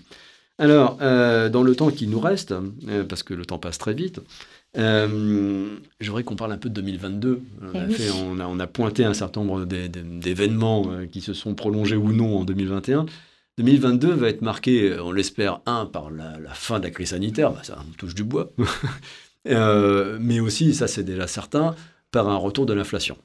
[0.58, 2.54] Alors, euh, dans le temps qui nous reste,
[3.10, 4.22] parce que le temps passe très vite,
[4.78, 7.42] euh, J'aimerais qu'on parle un peu de 2022.
[7.62, 11.56] On a, eh fait, on, a, pointé un certain nombre d'événements euh, qui se sont
[11.56, 13.06] prolongés ou non en 2021.
[13.58, 17.52] 2022 va être marqué, euh, on l'espère, un, par la, fin de la crise sanitaire,
[17.52, 18.52] bah, ça touche du bois,
[19.48, 21.76] euh, mais aussi, ça c'est déjà certain,
[22.12, 23.18] par un retour de l'inflation.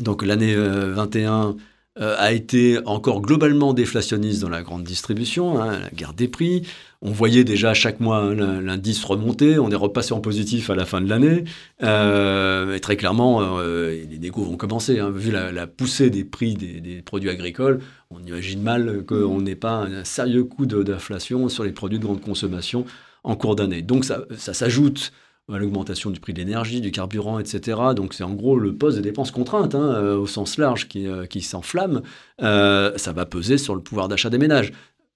[0.00, 1.56] Donc l'année 21
[1.98, 6.62] euh, a été encore globalement déflationniste dans la grande distribution, hein, la guerre des prix.
[7.02, 10.84] On voyait déjà chaque mois hein, l'indice remonter, on est repassé en positif à la
[10.84, 11.44] fin de l'année.
[11.82, 14.98] Euh, et très clairement, euh, les négos vont commencer.
[14.98, 15.10] Hein.
[15.10, 20.04] vu la, poussée des prix des, produits agricoles, on imagine mal qu'on n'ait pas un
[20.04, 22.84] sérieux coup d'inflation sur les produits de grande consommation
[23.24, 23.80] en cours d'année.
[23.80, 25.12] Donc ça, s'ajoute
[25.48, 27.78] l'augmentation du prix de l'énergie, du carburant, etc.
[27.96, 31.24] Donc c'est en gros le poste de dépenses contraintes, hein, au sens large, qui, euh,
[31.40, 32.02] s'enflamme.
[32.38, 34.70] Ça va peser sur le pouvoir d'achat des ménages.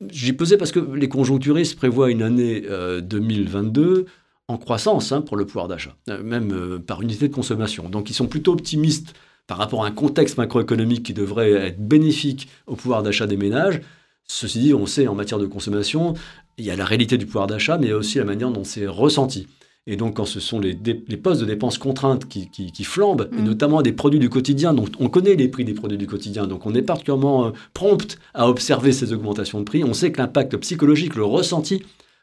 [0.08, 2.62] J'y pesé parce que les conjoncturistes prévoient une année
[3.02, 4.06] 2022
[4.48, 7.88] en croissance hein, pour le pouvoir d'achat, même par unité de consommation.
[7.88, 9.14] Donc ils sont plutôt optimistes
[9.46, 13.80] par rapport à un contexte macroéconomique qui devrait être bénéfique au pouvoir d'achat des ménages.
[14.26, 16.14] Ceci dit, on sait en matière de consommation,
[16.56, 18.50] il y a la réalité du pouvoir d'achat, mais il y a aussi la manière
[18.50, 19.46] dont c'est ressenti.
[19.86, 20.74] Et donc, quand ce sont les,
[21.16, 23.44] postes de dépenses contraintes qui, flambent, et mm.
[23.44, 26.64] notamment des produits du quotidien, donc on connaît les prix des produits du quotidien, donc
[26.64, 30.56] on est particulièrement euh, prompt à observer ces augmentations de prix, on sait que l'impact
[30.56, 31.82] psychologique, le ressenti,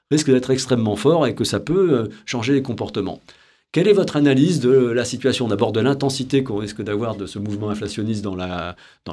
[0.09, 3.21] risque d'être extrêmement fort et que ça peut euh, changer les comportements.
[3.73, 7.39] Quelle est votre analyse de la situation, d'abord de l'intensité qu'on risque d'avoir de ce
[7.39, 8.35] mouvement inflationniste dans,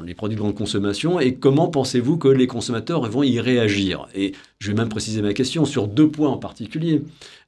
[0.02, 4.08] les produits de grande consommation et comment pensez-vous que les consommateurs vont y réagir?
[4.16, 7.02] Et je vais même préciser ma question sur deux points en particulier.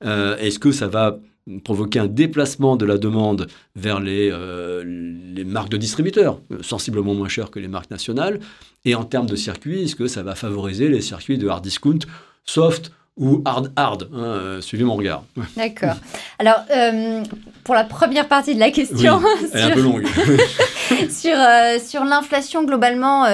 [0.05, 1.19] Euh, est-ce que ça va
[1.65, 7.29] provoquer un déplacement de la demande vers les, euh, les marques de distributeurs, sensiblement moins
[7.29, 8.39] chères que les marques nationales?
[8.85, 11.99] Et en termes de circuits, est-ce que ça va favoriser les circuits de hard discount
[12.45, 15.23] soft ou hard hard hein, euh, Suivez mon regard.
[15.57, 15.95] D'accord.
[16.41, 17.23] Alors, euh,
[17.63, 19.21] pour la première partie de la question,
[19.53, 20.07] elle est un peu longue.
[21.11, 23.27] sur, euh, sur l'inflation, globalement,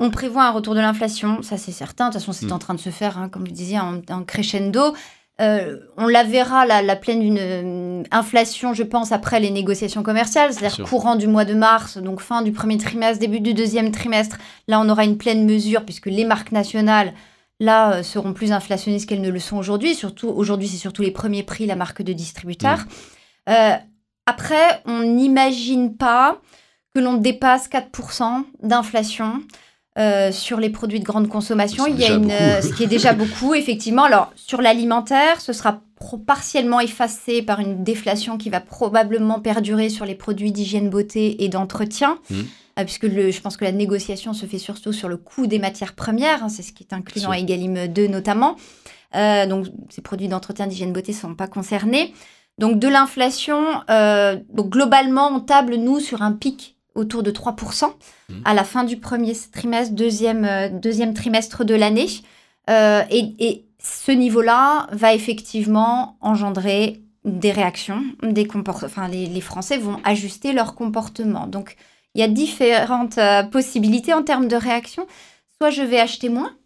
[0.00, 2.08] on prévoit un retour de l'inflation, ça c'est certain.
[2.08, 2.52] De toute façon, c'est mm.
[2.52, 4.94] en train de se faire, hein, comme vous disiez, en, crescendo.
[5.40, 10.02] euh, on la verra, la, la pleine d'une euh, inflation, je pense, après les négociations
[10.02, 13.90] commerciales, c'est-à-dire courant du mois de mars, donc fin du premier trimestre, début du deuxième
[13.92, 14.38] trimestre.
[14.68, 17.12] Là, on aura une pleine mesure, puisque les marques nationales,
[17.60, 19.94] là, euh, seront plus inflationnistes qu'elles ne le sont aujourd'hui.
[19.94, 22.86] Surtout, aujourd'hui, c'est surtout les premiers prix, la marque de distributeur.
[23.46, 23.52] Mm.
[24.26, 26.40] après, on n'imagine pas
[26.94, 29.42] que l'on dépasse 4% d'inflation.
[29.96, 31.86] Euh, sur les produits de grande consommation.
[31.86, 34.02] Il y a une, euh, ce qui est déjà beaucoup, effectivement.
[34.02, 35.82] Alors, sur l'alimentaire, ce sera
[36.26, 41.48] partiellement effacé par une déflation qui va probablement perdurer sur les produits d'hygiène beauté et
[41.48, 42.18] d'entretien.
[42.28, 42.40] Mmh.
[42.78, 45.58] Euh, puisque le, je pense que la négociation se fait surtout sur le coût des
[45.58, 48.56] matières premières, hein, c'est ce qui est inclus dans Egalim 2 notamment.
[49.12, 52.12] donc, ces produits d'entretien d'hygiène beauté ne sont pas concernés.
[52.58, 53.82] Donc, de l'inflation,
[54.52, 57.86] donc globalement, on table, nous, sur un pic autour de 3%
[58.28, 58.34] mmh.
[58.44, 62.08] à la fin du premier trimestre, deuxième, euh, deuxième trimestre de l'année.
[62.70, 70.00] Euh, et, ce niveau-là va effectivement engendrer des réactions, des enfin, les, les, Français vont
[70.04, 71.46] ajuster leur comportement.
[71.46, 71.76] Donc,
[72.14, 75.06] il y a différentes euh, possibilités en termes de réaction.
[75.60, 76.56] Soit je vais acheter moins,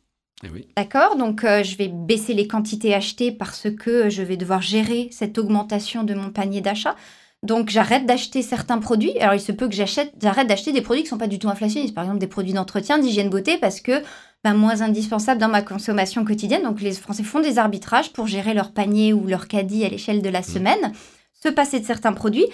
[0.44, 5.08] eh D'accord Donc, je vais baisser les quantités achetées parce que je vais devoir gérer
[5.10, 6.94] cette augmentation de mon panier d'achat.
[7.42, 9.18] Donc j'arrête d'acheter certains produits.
[9.20, 11.48] Alors il se peut que j'achète, j'arrête d'acheter des produits qui sont pas du tout
[11.48, 14.02] inflationnistes, par exemple des produits d'entretien, d'hygiène beauté, parce que
[14.42, 16.64] ben, moins indispensables dans ma consommation quotidienne.
[16.64, 20.20] Donc les Français font des arbitrages pour gérer leur panier ou leur caddie à l'échelle
[20.20, 20.44] de la mmh.
[20.44, 20.92] semaine,
[21.32, 22.46] se passer de certains produits,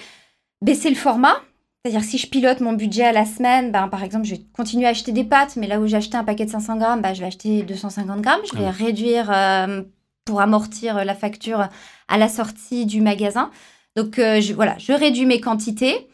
[0.61, 1.37] baisser le format.
[1.85, 4.87] C'est-à-dire si je pilote mon budget à la semaine, ben, par exemple, je vais continuer
[4.87, 7.12] à acheter des pâtes, mais là où j'ai acheté un paquet de 500 grammes, ben,
[7.12, 8.40] je vais acheter 250 grammes.
[8.51, 9.83] Je vais ah réduire euh,
[10.25, 11.68] pour amortir la facture
[12.09, 13.51] à la sortie du magasin.
[13.97, 16.09] Donc euh, je, voilà, je réduis mes quantités.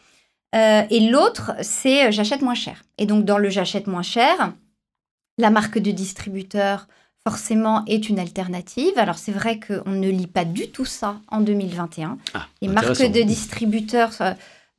[0.53, 2.83] Euh, et l'autre, c'est euh, j'achète moins cher.
[2.97, 4.53] Et donc dans le j'achète moins cher,
[5.37, 6.87] la marque de distributeur
[7.25, 8.93] forcément est une alternative.
[8.97, 12.17] Alors c'est vrai qu'on ne lit pas du tout ça en 2021.
[12.33, 14.11] Ah, les marques de distributeurs,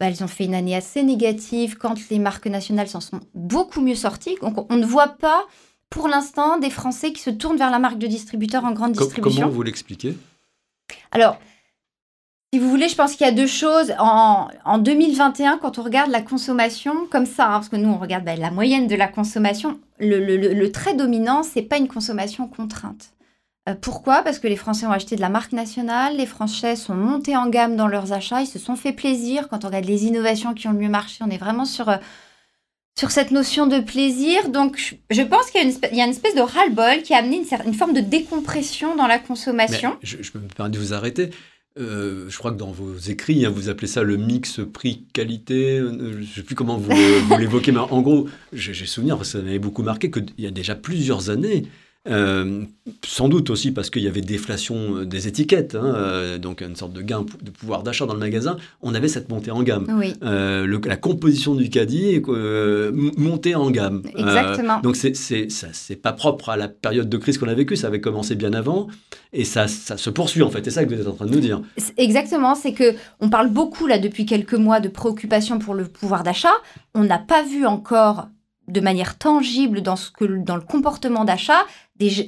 [0.03, 3.81] bah, elles ont fait une année assez négative quand les marques nationales s'en sont beaucoup
[3.81, 4.37] mieux sorties.
[4.43, 5.47] Donc on ne voit pas
[5.91, 9.43] pour l'instant des Français qui se tournent vers la marque de distributeur en grande distribution.
[9.43, 10.17] Comment vous l'expliquez?
[11.12, 11.38] Alors,
[12.53, 13.95] si vous voulez, je pense qu'il y a deux choses.
[14.01, 18.25] En, 2021, quand on regarde la consommation comme ça, hein, parce que nous, on regarde
[18.25, 23.12] ben, la moyenne de la consommation, le, trait dominant, c'est pas une consommation contrainte.
[23.68, 24.22] Euh, pourquoi?
[24.22, 27.48] Parce que les Français ont acheté de la marque nationale, les Français sont montés en
[27.48, 29.48] gamme dans leurs achats, ils se sont fait plaisir.
[29.48, 31.96] Quand on regarde les innovations qui ont le mieux marché, on est vraiment sur, euh,
[32.98, 34.48] sur cette notion de plaisir.
[34.48, 35.61] Donc, je, pense qu'il
[35.92, 39.18] y, a une espèce de ras-le-bol qui a amené une, forme de décompression dans la
[39.18, 39.96] consommation.
[40.03, 41.31] je, je me permets de vous arrêter.
[41.79, 45.79] Euh, je crois que dans vos écrits, hein, vous appelez ça le mix prix-qualité.
[45.79, 46.90] Euh, je ne sais plus comment vous,
[47.38, 50.51] l'évoquez, mais en gros, j'ai souvenir, parce que ça m'avait beaucoup marqué, qu'il y a
[50.51, 51.64] déjà plusieurs années,
[52.09, 52.65] euh,
[53.07, 56.75] sans doute aussi parce qu'il y avait déflation euh, des étiquettes, hein, euh, donc une
[56.75, 58.57] sorte de gain de pouvoir d'achat dans le magasin.
[58.81, 59.87] On avait cette montée en gamme.
[60.21, 62.21] la composition du caddie
[63.17, 64.03] montée en gamme.
[64.17, 64.81] Exactement.
[64.81, 67.77] donc c'est c'est pas propre à la période de crise qu'on a vécue.
[67.77, 68.88] Ça avait commencé bien avant
[69.33, 70.65] et ça, ça se poursuit en fait.
[70.65, 71.62] C'est ça que vous êtes en train de nous dire.
[71.97, 72.57] Exactement.
[72.57, 76.55] C'est que on parle beaucoup là depuis quelques mois de préoccupation pour le pouvoir d'achat.
[76.95, 78.27] On n'a pas vu encore
[78.69, 81.65] de manière tangible dans, ce que, dans le comportement d'achat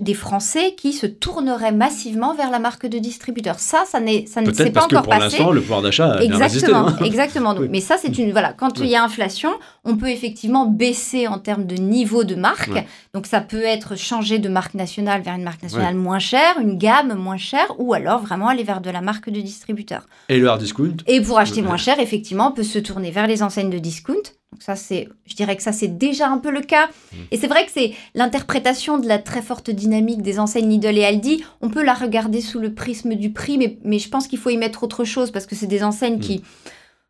[0.00, 3.58] des, Français qui se tourneraient massivement vers la marque de distributeur.
[3.58, 6.84] Ça, ça, n'est, ça ne s'est pas encore pour l'instant, le pouvoir d'achat a exactement,
[6.84, 6.98] bien hein.
[7.04, 7.54] exactement.
[7.70, 8.52] Mais ça, c'est une voilà.
[8.52, 9.50] Quand il y a inflation,
[9.84, 12.84] on peut effectivement baisser en termes de niveau de marque.
[13.12, 16.78] Donc ça peut être changer de marque nationale vers une marque nationale moins chère, une
[16.78, 20.06] gamme moins chère, ou alors vraiment aller vers de la marque de distributeur.
[20.28, 20.96] Et le hard discount?
[21.06, 24.22] Et pour acheter moins cher, effectivement, on peut se tourner vers les enseignes de discount.
[24.54, 26.86] Donc ça, c'est, je dirais que ça, c'est déjà un peu le cas.
[26.86, 27.16] Mmh.
[27.32, 31.04] Et c'est vrai que c'est l'interprétation de la très forte dynamique des enseignes Lidl et
[31.04, 31.44] Aldi.
[31.60, 34.50] On peut la regarder sous le prisme du prix, mais, mais je pense qu'il faut
[34.50, 36.42] y mettre autre chose parce que c'est des enseignes qui, mmh.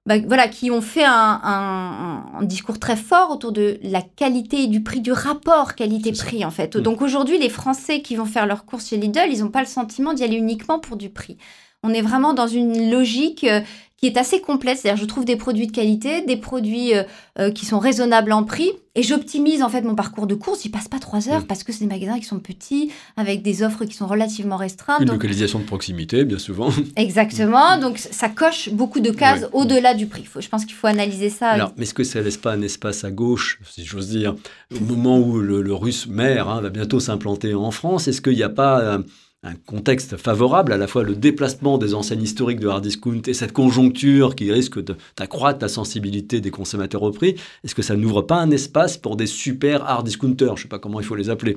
[0.07, 4.67] bah, voilà, qui ont fait un, un, discours très fort autour de la qualité et
[4.67, 6.77] du prix, du rapport qualité-prix en fait.
[6.77, 6.81] Mmh.
[6.81, 9.67] Donc aujourd'hui, les Français qui vont faire leurs courses chez Lidl, ils n'ont pas le
[9.67, 11.37] sentiment d'y aller uniquement pour du prix.
[11.83, 13.61] On est vraiment dans une logique euh,
[14.05, 14.79] qui est assez complète.
[14.79, 17.05] C'est-à-dire, je trouve des produits de qualité, des produits euh,
[17.39, 20.63] euh, qui sont raisonnables en prix, et j'optimise en fait mon parcours de course.
[20.63, 21.47] J'y passe pas trois heures mm.
[21.47, 25.01] parce que c'est des magasins qui sont petits, avec des offres qui sont relativement restreintes.
[25.01, 26.69] Une localisation de proximité, bien souvent.
[26.97, 27.79] Exactement.
[27.79, 30.25] donc, ça coche beaucoup de cases au-delà du prix.
[30.25, 31.49] Faut, je pense qu'il faut analyser ça.
[31.49, 34.35] Alors, mais est-ce que ça laisse pas un espace à gauche, si j'ose dire,
[34.71, 38.07] au moment où le, russe maire hein, va bientôt s'implanter en France?
[38.07, 38.99] Est-ce qu'il n'y a pas euh,
[39.45, 43.35] un contexte favorable, à la fois le déplacement des enseignes historiques de hard discount et
[43.35, 44.83] cette conjoncture qui risque
[45.17, 49.17] d'accroître la sensibilité des consommateurs au prix, est-ce que ça n'ouvre pas un espace pour
[49.17, 51.57] des super hard discounters Je ne sais pas comment il faut les appeler.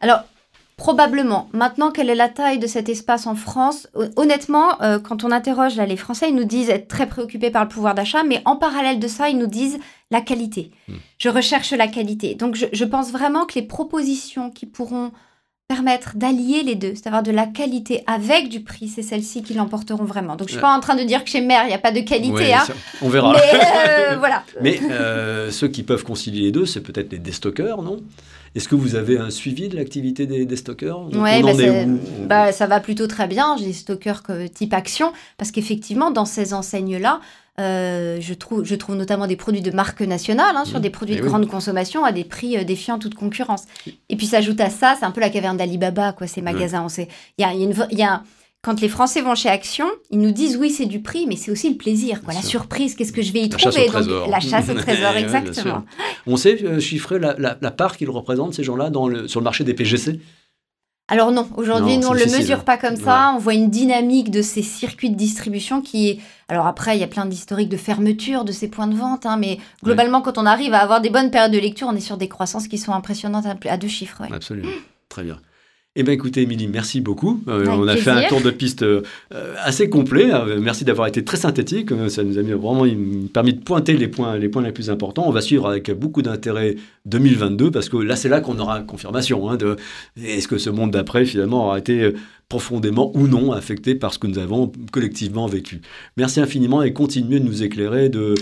[0.00, 0.20] Alors,
[0.80, 1.50] Probablement.
[1.52, 3.86] Maintenant, quelle est la taille de cet espace en France?
[4.16, 7.64] Honnêtement, euh, quand on interroge là, les Français, ils nous disent être très préoccupés par
[7.64, 9.78] le pouvoir d'achat, mais en parallèle de ça, ils nous disent
[10.10, 10.70] la qualité.
[10.88, 10.94] Hmm.
[11.18, 12.34] Je recherche la qualité.
[12.34, 15.12] Donc, je, pense vraiment que les propositions qui pourront
[15.70, 20.02] permettre d'allier les deux, c'est-à-dire de la qualité avec du prix, c'est celles-ci qui l'emporteront
[20.02, 20.34] vraiment.
[20.34, 21.92] Donc je suis pas en train de dire que chez Mère, il n'y a pas
[21.92, 22.52] de qualité.
[22.52, 22.64] Hein.
[23.02, 23.34] on verra.
[23.34, 24.42] Mais euh, voilà.
[24.60, 28.00] Mais euh, ceux qui peuvent concilier les deux, c'est peut-être les déstockeurs, non?
[28.56, 31.52] Est-ce que vous avez un suivi de l'activité des, des, stockeurs Oui, bah,
[32.26, 33.56] bah, ça va plutôt très bien.
[33.56, 37.20] J'ai des stockeurs type action, parce qu'effectivement, dans ces enseignes-là,
[37.60, 40.82] euh, je, trouve, je trouve notamment des produits de marque nationale, hein, sur mmh.
[40.82, 43.64] des produits de grande consommation, à des prix euh, défiant toute concurrence.
[44.08, 46.86] Et puis s'ajoute à ça, c'est un peu la caverne d'Alibaba, quoi, ces magasins.
[46.98, 47.06] Il
[47.38, 48.22] y a, y a
[48.62, 51.50] quand les Français vont chez Action, ils nous disent oui, c'est du prix, mais c'est
[51.50, 53.86] aussi le plaisir, quoi, la surprise, qu'est-ce que je vais y trouver?
[53.86, 55.84] Donc, la chasse au trésor, exactement.
[56.26, 58.90] On sait euh, chiffrer la, la, part qu'ils représentent, ces gens-là,
[59.26, 60.20] sur le marché des PGC
[61.10, 63.32] alors non, aujourd'hui, nous, on ne le mesure pas comme ça.
[63.34, 66.18] On voit une dynamique de ces circuits de distribution qui est...
[66.48, 69.36] Alors après, il y a plein d'historiques de fermeture de ces points de vente, hein,
[69.36, 72.16] mais globalement, quand on arrive à avoir des bonnes périodes de lecture, on est sur
[72.16, 74.22] des croissances qui sont impressionnantes à deux chiffres.
[74.32, 74.70] Absolument.
[75.08, 75.38] Très bien.
[75.96, 77.42] Eh bien écoutez, Émilie, merci beaucoup.
[77.48, 79.02] Euh, on a fait un tour de piste euh,
[79.56, 80.30] assez complet.
[80.30, 80.44] Hein.
[80.60, 81.90] Merci d'avoir été très synthétique.
[81.90, 82.86] Euh, ça nous a vraiment
[83.34, 85.24] permis de pointer les points, les points les plus importants.
[85.26, 86.76] On va suivre avec beaucoup d'intérêt
[87.06, 89.74] 2022 parce que là, c'est là qu'on aura confirmation hein, de
[90.22, 92.12] est-ce que ce monde d'après, finalement, aura été
[92.50, 95.80] profondément ou non affectés par ce que nous avons collectivement vécu.
[96.18, 98.34] Merci infiniment et continuez de nous éclairer de,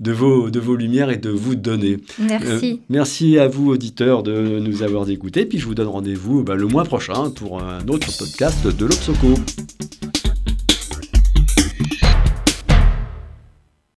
[0.00, 1.96] de, vos, de vos lumières et de vous donner.
[2.20, 2.72] Merci.
[2.74, 5.46] Euh, merci à vous, auditeurs, de nous avoir écoutés.
[5.46, 9.34] Puis je vous donne rendez-vous bah, le mois prochain pour un autre podcast de l'Obsoco.